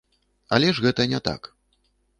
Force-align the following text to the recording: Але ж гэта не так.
Але 0.57 0.71
ж 0.79 0.85
гэта 0.87 1.07
не 1.15 1.19
так. 1.31 1.41